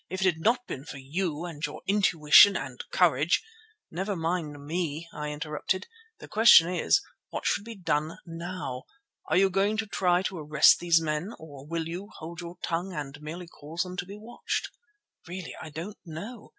[0.09, 3.43] "If it had not been for you and your intuition and courage——"
[3.91, 5.85] "Never mind me," I interrupted.
[6.17, 8.85] "The question is—what should be done now?
[9.29, 13.21] Are you going to try to arrest these men, or will you—hold your tongue and
[13.21, 14.69] merely cause them to be watched?"
[15.27, 16.49] "Really I don't know.